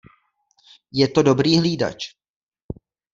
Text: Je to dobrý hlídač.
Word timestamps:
Je 0.93 1.07
to 1.07 1.23
dobrý 1.23 1.57
hlídač. 1.57 2.05